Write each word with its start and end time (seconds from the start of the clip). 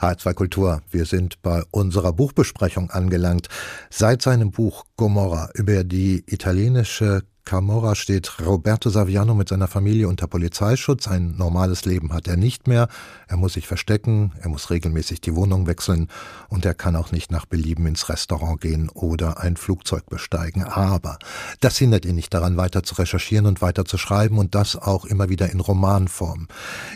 H2 0.00 0.34
Kultur. 0.34 0.82
Wir 0.90 1.04
sind 1.04 1.40
bei 1.42 1.62
unserer 1.70 2.12
Buchbesprechung 2.12 2.90
angelangt. 2.90 3.48
Seit 3.90 4.22
seinem 4.22 4.50
Buch 4.50 4.84
Gomorra 4.96 5.50
über 5.54 5.84
die 5.84 6.24
italienische 6.26 7.22
Camorra 7.46 7.94
steht 7.94 8.40
Roberto 8.44 8.90
Saviano 8.90 9.32
mit 9.32 9.48
seiner 9.48 9.68
Familie 9.68 10.08
unter 10.08 10.26
Polizeischutz. 10.26 11.06
Ein 11.06 11.36
normales 11.36 11.84
Leben 11.84 12.12
hat 12.12 12.26
er 12.26 12.36
nicht 12.36 12.66
mehr. 12.66 12.88
Er 13.28 13.36
muss 13.36 13.52
sich 13.52 13.68
verstecken, 13.68 14.32
er 14.40 14.48
muss 14.48 14.68
regelmäßig 14.70 15.20
die 15.20 15.36
Wohnung 15.36 15.68
wechseln 15.68 16.08
und 16.48 16.64
er 16.64 16.74
kann 16.74 16.96
auch 16.96 17.12
nicht 17.12 17.30
nach 17.30 17.46
Belieben 17.46 17.86
ins 17.86 18.08
Restaurant 18.08 18.60
gehen 18.60 18.88
oder 18.88 19.38
ein 19.38 19.56
Flugzeug 19.56 20.06
besteigen. 20.06 20.64
Aber 20.64 21.20
das 21.60 21.78
hindert 21.78 22.04
ihn 22.04 22.16
nicht 22.16 22.34
daran, 22.34 22.56
weiter 22.56 22.82
zu 22.82 22.96
recherchieren 22.96 23.46
und 23.46 23.62
weiter 23.62 23.84
zu 23.84 23.96
schreiben 23.96 24.38
und 24.38 24.56
das 24.56 24.74
auch 24.74 25.04
immer 25.04 25.28
wieder 25.28 25.48
in 25.48 25.60
Romanform. 25.60 26.48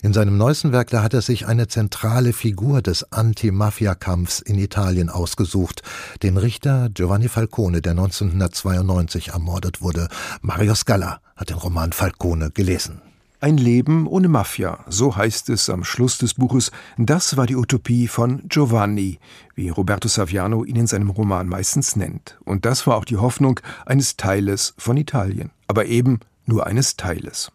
In 0.03 0.12
seinem 0.12 0.37
neuesten 0.37 0.73
Werk, 0.73 0.91
da 0.91 1.05
hat 1.05 1.14
er 1.14 1.23
sich 1.23 1.46
eine 1.46 1.69
zentrale 1.69 2.32
Figur 2.32 2.82
des 2.82 3.12
Anti-Mafia-Kampfs 3.12 4.41
in 4.41 4.59
Italien 4.59 5.11
ausgesucht, 5.11 5.83
den 6.25 6.37
Richter 6.37 6.89
Giovanni 6.93 7.29
Falcone, 7.29 7.83
der 7.83 7.93
1992 7.93 9.29
ermordet 9.29 9.80
wurde. 9.80 10.09
Mario 10.43 10.75
Scala 10.75 11.21
hat 11.37 11.51
den 11.51 11.59
Roman 11.59 11.93
Falcone 11.93 12.51
gelesen. 12.51 13.03
Ein 13.41 13.59
Leben 13.59 14.07
ohne 14.07 14.29
Mafia, 14.29 14.85
so 14.89 15.15
heißt 15.15 15.51
es 15.51 15.69
am 15.69 15.85
Schluss 15.85 16.17
des 16.17 16.33
Buches. 16.35 16.71
Das 16.97 17.37
war 17.37 17.47
die 17.47 17.57
Utopie 17.57 18.09
von 18.09 18.43
Giovanni, 18.48 19.19
wie 19.55 19.69
Roberto 19.69 20.09
Saviano 20.09 20.65
ihn 20.65 20.77
in 20.77 20.87
seinem 20.87 21.11
Roman 21.11 21.47
meistens 21.47 21.95
nennt. 21.95 22.39
Und 22.45 22.65
das 22.65 22.87
war 22.87 22.97
auch 22.97 23.05
die 23.05 23.19
Hoffnung 23.19 23.61
eines 23.84 24.17
Teiles 24.17 24.75
von 24.79 24.97
Italien. 24.97 25.51
Aber 25.69 25.87
eben 25.87 26.21
nur 26.47 26.67
eines 26.67 26.97
Teiles. 26.97 27.53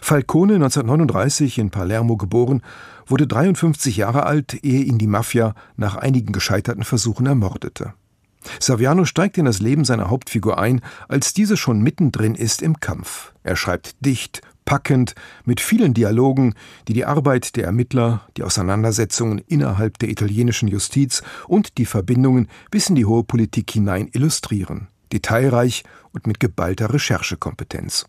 Falcone, 0.00 0.54
1939 0.54 1.58
in 1.58 1.70
Palermo 1.70 2.16
geboren, 2.16 2.62
wurde 3.06 3.26
53 3.26 3.98
Jahre 3.98 4.24
alt, 4.24 4.64
ehe 4.64 4.82
ihn 4.82 4.98
die 4.98 5.06
Mafia 5.06 5.54
nach 5.76 5.96
einigen 5.96 6.32
gescheiterten 6.32 6.84
Versuchen 6.84 7.26
ermordete. 7.26 7.94
Saviano 8.60 9.04
steigt 9.04 9.38
in 9.38 9.44
das 9.44 9.60
Leben 9.60 9.84
seiner 9.84 10.10
Hauptfigur 10.10 10.58
ein, 10.58 10.80
als 11.08 11.32
diese 11.32 11.56
schon 11.56 11.80
mittendrin 11.80 12.34
ist 12.34 12.62
im 12.62 12.80
Kampf. 12.80 13.32
Er 13.42 13.56
schreibt 13.56 14.04
dicht, 14.04 14.40
packend, 14.64 15.14
mit 15.44 15.60
vielen 15.60 15.94
Dialogen, 15.94 16.54
die 16.88 16.92
die 16.92 17.04
Arbeit 17.04 17.56
der 17.56 17.64
Ermittler, 17.64 18.26
die 18.36 18.42
Auseinandersetzungen 18.42 19.38
innerhalb 19.38 19.98
der 19.98 20.08
italienischen 20.08 20.68
Justiz 20.68 21.22
und 21.46 21.78
die 21.78 21.86
Verbindungen 21.86 22.48
bis 22.70 22.88
in 22.88 22.94
die 22.94 23.06
hohe 23.06 23.24
Politik 23.24 23.70
hinein 23.70 24.08
illustrieren. 24.12 24.88
Detailreich 25.12 25.84
und 26.12 26.26
mit 26.26 26.40
geballter 26.40 26.92
Recherchekompetenz. 26.92 28.06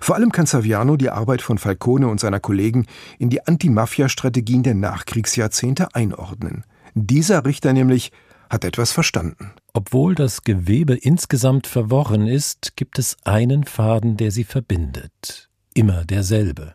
Vor 0.00 0.16
allem 0.16 0.32
kann 0.32 0.46
Saviano 0.46 0.96
die 0.96 1.10
Arbeit 1.10 1.42
von 1.42 1.58
Falcone 1.58 2.08
und 2.08 2.18
seiner 2.18 2.40
Kollegen 2.40 2.86
in 3.18 3.30
die 3.30 3.46
Anti-Mafia-Strategien 3.46 4.62
der 4.62 4.74
Nachkriegsjahrzehnte 4.74 5.94
einordnen. 5.94 6.64
Dieser 6.94 7.44
Richter 7.44 7.72
nämlich 7.72 8.10
hat 8.50 8.64
etwas 8.64 8.92
verstanden. 8.92 9.52
Obwohl 9.72 10.14
das 10.14 10.42
Gewebe 10.42 10.94
insgesamt 10.94 11.66
verworren 11.66 12.26
ist, 12.26 12.76
gibt 12.76 12.98
es 12.98 13.16
einen 13.24 13.64
Faden, 13.64 14.16
der 14.16 14.30
sie 14.30 14.44
verbindet. 14.44 15.48
Immer 15.74 16.04
derselbe. 16.04 16.74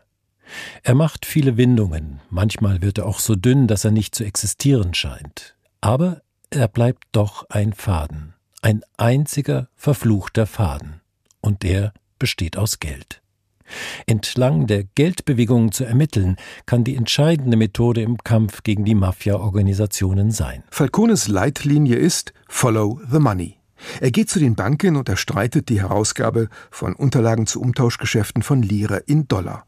Er 0.82 0.94
macht 0.94 1.26
viele 1.26 1.56
Windungen, 1.56 2.20
manchmal 2.30 2.82
wird 2.82 2.98
er 2.98 3.06
auch 3.06 3.18
so 3.18 3.34
dünn, 3.34 3.66
dass 3.66 3.84
er 3.84 3.90
nicht 3.90 4.14
zu 4.14 4.24
existieren 4.24 4.94
scheint. 4.94 5.56
Aber 5.80 6.22
er 6.50 6.68
bleibt 6.68 7.04
doch 7.12 7.48
ein 7.50 7.72
Faden, 7.72 8.34
ein 8.62 8.82
einziger 8.96 9.68
verfluchter 9.74 10.46
Faden. 10.46 11.00
Und 11.40 11.62
der 11.62 11.92
besteht 12.18 12.56
aus 12.56 12.78
Geld. 12.78 13.20
Entlang 14.06 14.66
der 14.66 14.84
Geldbewegungen 14.84 15.72
zu 15.72 15.84
ermitteln, 15.84 16.36
kann 16.66 16.84
die 16.84 16.96
entscheidende 16.96 17.56
Methode 17.56 18.02
im 18.02 18.18
Kampf 18.18 18.62
gegen 18.62 18.84
die 18.84 18.94
Mafia-Organisationen 18.94 20.30
sein. 20.30 20.62
Falcones 20.70 21.28
Leitlinie 21.28 21.96
ist 21.96 22.32
Follow 22.48 23.00
the 23.10 23.18
Money. 23.18 23.56
Er 24.00 24.10
geht 24.10 24.30
zu 24.30 24.38
den 24.38 24.54
Banken 24.54 24.96
und 24.96 25.08
erstreitet 25.08 25.68
die 25.68 25.80
Herausgabe 25.80 26.48
von 26.70 26.94
Unterlagen 26.94 27.46
zu 27.46 27.60
Umtauschgeschäften 27.60 28.42
von 28.42 28.62
Lire 28.62 29.02
in 29.06 29.28
Dollar. 29.28 29.66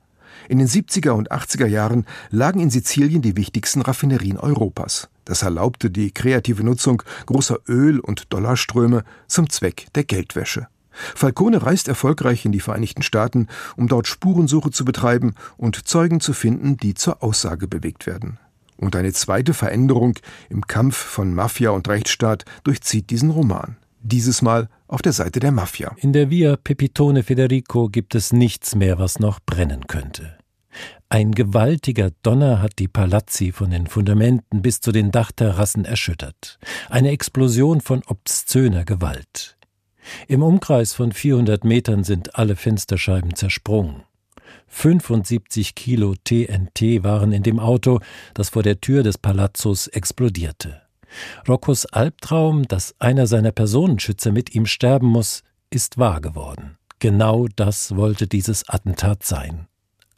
In 0.48 0.58
den 0.58 0.68
70er 0.68 1.10
und 1.10 1.32
80er 1.32 1.66
Jahren 1.66 2.06
lagen 2.30 2.60
in 2.60 2.70
Sizilien 2.70 3.22
die 3.22 3.36
wichtigsten 3.36 3.82
Raffinerien 3.82 4.38
Europas. 4.38 5.08
Das 5.24 5.42
erlaubte 5.42 5.90
die 5.90 6.12
kreative 6.12 6.62
Nutzung 6.62 7.02
großer 7.26 7.58
Öl- 7.68 8.00
und 8.00 8.32
Dollarströme 8.32 9.04
zum 9.26 9.50
Zweck 9.50 9.88
der 9.94 10.04
Geldwäsche. 10.04 10.68
Falcone 11.14 11.62
reist 11.62 11.88
erfolgreich 11.88 12.44
in 12.44 12.52
die 12.52 12.60
Vereinigten 12.60 13.02
Staaten, 13.02 13.48
um 13.76 13.88
dort 13.88 14.06
Spurensuche 14.06 14.70
zu 14.70 14.84
betreiben 14.84 15.34
und 15.56 15.86
Zeugen 15.86 16.20
zu 16.20 16.32
finden, 16.32 16.76
die 16.76 16.94
zur 16.94 17.22
Aussage 17.22 17.68
bewegt 17.68 18.06
werden. 18.06 18.38
Und 18.76 18.94
eine 18.94 19.12
zweite 19.12 19.54
Veränderung 19.54 20.18
im 20.50 20.66
Kampf 20.66 20.96
von 20.96 21.34
Mafia 21.34 21.70
und 21.70 21.88
Rechtsstaat 21.88 22.44
durchzieht 22.64 23.10
diesen 23.10 23.30
Roman. 23.30 23.76
Dieses 24.02 24.42
Mal 24.42 24.68
auf 24.86 25.02
der 25.02 25.12
Seite 25.12 25.40
der 25.40 25.50
Mafia. 25.50 25.94
In 25.96 26.12
der 26.12 26.30
Via 26.30 26.56
Pepitone 26.56 27.22
Federico 27.22 27.88
gibt 27.88 28.14
es 28.14 28.32
nichts 28.32 28.74
mehr, 28.74 28.98
was 28.98 29.18
noch 29.18 29.40
brennen 29.40 29.86
könnte. 29.86 30.36
Ein 31.08 31.32
gewaltiger 31.32 32.10
Donner 32.22 32.60
hat 32.60 32.78
die 32.78 32.88
Palazzi 32.88 33.52
von 33.52 33.70
den 33.70 33.86
Fundamenten 33.86 34.60
bis 34.60 34.80
zu 34.80 34.92
den 34.92 35.10
Dachterrassen 35.10 35.84
erschüttert. 35.84 36.58
Eine 36.90 37.10
Explosion 37.10 37.80
von 37.80 38.02
obszöner 38.06 38.84
Gewalt. 38.84 39.55
Im 40.28 40.42
Umkreis 40.42 40.92
von 40.92 41.12
400 41.12 41.64
Metern 41.64 42.04
sind 42.04 42.36
alle 42.36 42.56
Fensterscheiben 42.56 43.34
zersprungen. 43.34 44.02
75 44.68 45.74
Kilo 45.74 46.14
TNT 46.24 47.02
waren 47.02 47.32
in 47.32 47.42
dem 47.42 47.58
Auto, 47.58 48.00
das 48.34 48.50
vor 48.50 48.62
der 48.62 48.80
Tür 48.80 49.02
des 49.02 49.18
Palazzos 49.18 49.86
explodierte. 49.88 50.82
Roccos 51.48 51.86
Albtraum, 51.86 52.64
dass 52.64 52.94
einer 52.98 53.26
seiner 53.26 53.52
Personenschützer 53.52 54.32
mit 54.32 54.54
ihm 54.54 54.66
sterben 54.66 55.06
muss, 55.06 55.42
ist 55.70 55.98
wahr 55.98 56.20
geworden. 56.20 56.78
Genau 56.98 57.46
das 57.56 57.94
wollte 57.96 58.26
dieses 58.26 58.68
Attentat 58.68 59.24
sein. 59.24 59.66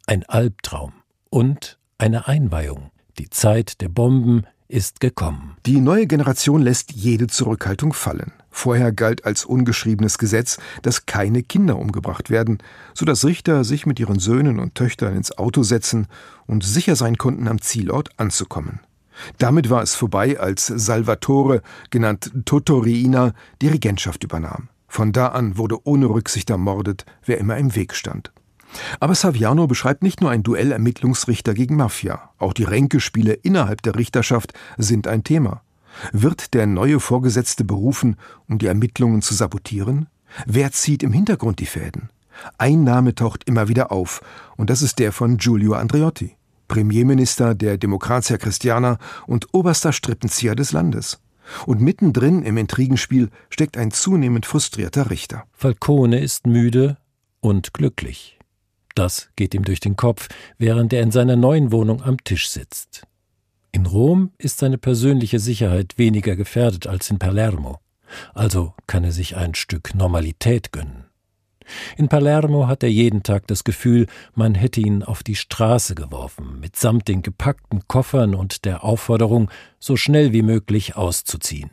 Ein 0.07 0.25
Albtraum 0.25 0.93
und 1.31 1.79
eine 1.99 2.29
Einweihung. 2.29 2.91
Die 3.19 3.31
Zeit 3.31 3.81
der 3.81 3.89
Bomben 3.89 4.47
ist 4.69 5.01
gekommen. 5.01 5.57
Die 5.65 5.81
neue 5.81 6.07
Generation 6.07 6.61
lässt 6.61 6.93
jede 6.93 7.27
Zurückhaltung 7.27 7.93
fallen. 7.95 8.33
Vorher 8.51 8.93
galt 8.93 9.25
als 9.25 9.45
ungeschriebenes 9.45 10.19
Gesetz, 10.19 10.59
dass 10.83 11.07
keine 11.07 11.43
Kinder 11.43 11.79
umgebracht 11.79 12.29
werden, 12.29 12.59
so 12.93 13.07
dass 13.07 13.25
Richter 13.25 13.65
sich 13.65 13.87
mit 13.87 13.99
ihren 13.99 14.19
Söhnen 14.19 14.59
und 14.59 14.75
Töchtern 14.75 15.17
ins 15.17 15.37
Auto 15.37 15.63
setzen 15.63 16.07
und 16.47 16.65
sicher 16.65 16.97
sein 16.97 17.17
konnten, 17.17 17.49
am 17.49 17.61
Zielort 17.61 18.11
anzukommen. 18.19 18.81
Damit 19.39 19.71
war 19.71 19.83
es 19.83 19.95
vorbei, 19.95 20.39
als 20.39 20.67
Salvatore, 20.67 21.63
genannt 21.91 22.31
Totorina, 22.45 23.33
die 23.63 23.69
Regentschaft 23.69 24.23
übernahm. 24.23 24.69
Von 24.87 25.13
da 25.13 25.29
an 25.29 25.57
wurde 25.59 25.87
ohne 25.87 26.07
Rücksicht 26.07 26.51
ermordet, 26.51 27.05
wer 27.25 27.39
immer 27.39 27.57
im 27.57 27.75
Weg 27.75 27.95
stand. 27.95 28.33
Aber 29.01 29.15
Saviano 29.15 29.67
beschreibt 29.67 30.03
nicht 30.03 30.21
nur 30.21 30.31
ein 30.31 30.43
Duell 30.43 30.73
Ermittlungsrichter 30.73 31.55
gegen 31.55 31.77
Mafia, 31.77 32.31
auch 32.39 32.53
die 32.53 32.65
Ränkespiele 32.65 33.33
innerhalb 33.33 33.83
der 33.83 33.97
Richterschaft 33.97 34.53
sind 34.77 35.07
ein 35.07 35.25
Thema. 35.25 35.63
Wird 36.13 36.55
der 36.55 36.67
neue 36.67 37.01
Vorgesetzte 37.01 37.65
berufen, 37.65 38.17
um 38.49 38.59
die 38.59 38.67
Ermittlungen 38.67 39.23
zu 39.23 39.35
sabotieren? 39.35 40.09
Wer 40.47 40.73
zieht 40.73 41.03
im 41.03 41.13
Hintergrund 41.13 41.59
die 41.61 41.67
Fäden? 41.67 42.11
Ein 42.57 42.85
Name 42.85 43.15
taucht 43.15 43.45
immer 43.45 43.69
wieder 43.69 43.91
auf, 43.91 44.21
und 44.57 44.71
das 44.71 44.83
ist 44.83 44.99
der 44.99 45.13
von 45.13 45.39
Giulio 45.39 45.73
Andreotti, 45.73 46.37
Premierminister 46.69 47.55
der 47.55 47.79
Demokratia 47.79 48.39
Christiana 48.39 48.99
und 49.27 49.49
oberster 49.53 49.93
Strippenzieher 49.93 50.55
des 50.55 50.73
Landes. 50.73 51.21
Und 51.67 51.81
mittendrin 51.81 52.43
im 52.43 52.59
Intrigenspiel 52.59 53.31
steckt 53.49 53.79
ein 53.79 53.91
zunehmend 53.91 54.45
frustrierter 54.45 55.11
Richter. 55.11 55.45
Falcone 55.53 56.21
ist 56.21 56.47
müde 56.47 56.99
und 57.41 57.73
glücklich. 57.73 58.38
Das 58.99 59.31
geht 59.37 59.55
ihm 59.55 59.65
durch 59.65 59.79
den 59.79 59.95
Kopf, 59.95 60.27
während 60.59 60.93
er 60.93 61.03
in 61.03 61.13
seiner 61.13 61.37
neuen 61.37 61.71
Wohnung 61.71 62.03
am 62.03 62.17
Tisch 62.25 62.49
sitzt. 62.49 63.07
In 63.71 63.87
Rom 63.87 64.33
ist 64.39 64.59
seine 64.59 64.77
persönliche 64.77 65.39
Sicherheit 65.39 65.99
weniger 65.99 66.35
gefährdet 66.35 66.89
als 66.89 67.09
in 67.09 67.21
Palermo, 67.21 67.79
also 68.35 68.75
kann 68.89 69.05
er 69.05 69.13
sich 69.13 69.37
ein 69.37 69.55
Stück 69.55 69.95
Normalität 69.95 70.73
gönnen. 70.73 71.05
In 71.97 72.09
Palermo 72.09 72.67
hat 72.67 72.83
er 72.83 72.91
jeden 72.91 73.23
Tag 73.23 73.47
das 73.47 73.63
Gefühl, 73.63 74.09
man 74.35 74.57
hätte 74.57 74.81
ihn 74.81 75.05
auf 75.05 75.23
die 75.23 75.37
Straße 75.37 75.95
geworfen, 75.95 76.59
mitsamt 76.59 77.07
den 77.07 77.23
gepackten 77.23 77.87
Koffern 77.87 78.35
und 78.35 78.65
der 78.65 78.83
Aufforderung, 78.83 79.49
so 79.79 79.95
schnell 79.95 80.33
wie 80.33 80.43
möglich 80.43 80.97
auszuziehen. 80.97 81.71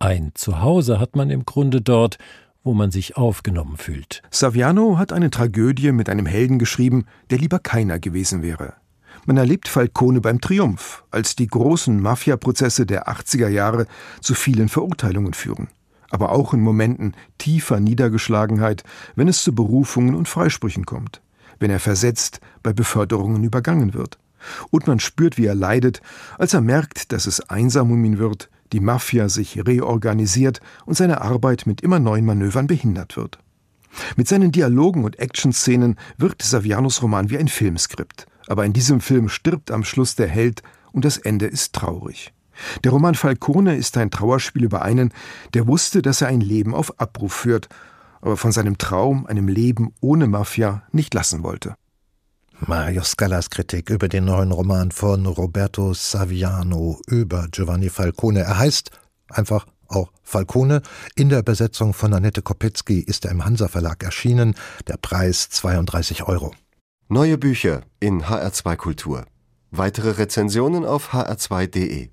Ein 0.00 0.32
Zuhause 0.34 1.00
hat 1.00 1.16
man 1.16 1.30
im 1.30 1.46
Grunde 1.46 1.80
dort, 1.80 2.18
wo 2.64 2.74
man 2.74 2.90
sich 2.90 3.16
aufgenommen 3.16 3.76
fühlt. 3.76 4.22
Saviano 4.30 4.98
hat 4.98 5.12
eine 5.12 5.30
Tragödie 5.30 5.92
mit 5.92 6.08
einem 6.08 6.26
Helden 6.26 6.58
geschrieben, 6.58 7.04
der 7.30 7.38
lieber 7.38 7.58
keiner 7.60 8.00
gewesen 8.00 8.42
wäre. 8.42 8.74
Man 9.26 9.36
erlebt 9.36 9.68
Falcone 9.68 10.20
beim 10.20 10.40
Triumph, 10.40 11.04
als 11.10 11.36
die 11.36 11.46
großen 11.46 12.00
Mafia-Prozesse 12.00 12.84
der 12.84 13.08
80er 13.08 13.48
Jahre 13.48 13.86
zu 14.20 14.34
vielen 14.34 14.68
Verurteilungen 14.68 15.34
führen. 15.34 15.68
Aber 16.10 16.32
auch 16.32 16.52
in 16.52 16.60
Momenten 16.60 17.14
tiefer 17.38 17.80
Niedergeschlagenheit, 17.80 18.82
wenn 19.14 19.28
es 19.28 19.42
zu 19.42 19.54
Berufungen 19.54 20.14
und 20.14 20.28
Freisprüchen 20.28 20.86
kommt, 20.86 21.22
wenn 21.58 21.70
er 21.70 21.80
versetzt 21.80 22.40
bei 22.62 22.72
Beförderungen 22.72 23.44
übergangen 23.44 23.94
wird. 23.94 24.18
Und 24.70 24.86
man 24.86 25.00
spürt, 25.00 25.38
wie 25.38 25.46
er 25.46 25.54
leidet, 25.54 26.02
als 26.38 26.54
er 26.54 26.60
merkt, 26.60 27.12
dass 27.12 27.26
es 27.26 27.40
einsam 27.48 27.90
um 27.90 28.04
ihn 28.04 28.18
wird, 28.18 28.50
die 28.72 28.80
Mafia 28.80 29.28
sich 29.28 29.66
reorganisiert 29.66 30.60
und 30.86 30.96
seine 30.96 31.20
Arbeit 31.20 31.66
mit 31.66 31.80
immer 31.80 31.98
neuen 31.98 32.24
Manövern 32.24 32.66
behindert 32.66 33.16
wird. 33.16 33.38
Mit 34.16 34.28
seinen 34.28 34.52
Dialogen 34.52 35.04
und 35.04 35.18
Actionszenen 35.18 35.96
wirkt 36.16 36.42
Savianos 36.42 37.02
Roman 37.02 37.30
wie 37.30 37.38
ein 37.38 37.48
Filmskript. 37.48 38.26
Aber 38.46 38.64
in 38.64 38.72
diesem 38.72 39.00
Film 39.00 39.28
stirbt 39.28 39.70
am 39.70 39.84
Schluss 39.84 40.16
der 40.16 40.28
Held 40.28 40.62
und 40.92 41.04
das 41.04 41.16
Ende 41.16 41.46
ist 41.46 41.72
traurig. 41.72 42.32
Der 42.84 42.92
Roman 42.92 43.14
Falcone 43.14 43.76
ist 43.76 43.96
ein 43.96 44.10
Trauerspiel 44.10 44.64
über 44.64 44.82
einen, 44.82 45.12
der 45.54 45.66
wusste, 45.66 46.02
dass 46.02 46.20
er 46.20 46.28
ein 46.28 46.40
Leben 46.40 46.74
auf 46.74 47.00
Abruf 47.00 47.32
führt, 47.32 47.68
aber 48.20 48.36
von 48.36 48.52
seinem 48.52 48.78
Traum, 48.78 49.26
einem 49.26 49.48
Leben 49.48 49.92
ohne 50.00 50.26
Mafia, 50.26 50.82
nicht 50.92 51.14
lassen 51.14 51.42
wollte. 51.42 51.74
Mario 52.66 53.02
Scallas 53.02 53.50
Kritik 53.50 53.90
über 53.90 54.08
den 54.08 54.24
neuen 54.24 54.50
Roman 54.50 54.90
von 54.90 55.26
Roberto 55.26 55.92
Saviano 55.92 56.98
über 57.06 57.48
Giovanni 57.50 57.90
Falcone. 57.90 58.40
Er 58.40 58.58
heißt 58.58 58.90
einfach 59.28 59.66
auch 59.88 60.10
Falcone. 60.22 60.80
In 61.14 61.28
der 61.28 61.42
Besetzung 61.42 61.92
von 61.92 62.14
Annette 62.14 62.42
Kopetzky 62.42 63.00
ist 63.00 63.24
er 63.26 63.32
im 63.32 63.44
Hansa 63.44 63.68
Verlag 63.68 64.02
erschienen. 64.02 64.54
Der 64.86 64.96
Preis 64.96 65.50
32 65.50 66.24
Euro. 66.24 66.54
Neue 67.08 67.36
Bücher 67.36 67.82
in 68.00 68.22
HR2 68.22 68.76
Kultur. 68.76 69.26
Weitere 69.70 70.10
Rezensionen 70.10 70.84
auf 70.84 71.12
hr2.de. 71.12 72.08